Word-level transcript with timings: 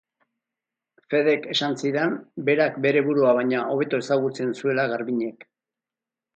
Fedek 1.13 1.45
esan 1.55 1.77
zidan 1.83 2.15
berak 2.49 2.81
bere 2.87 3.05
burua 3.11 3.37
baino 3.43 3.69
hobeto 3.77 4.03
ezagutzen 4.07 4.59
zuela 4.65 4.91
Garbiñek. 4.97 5.49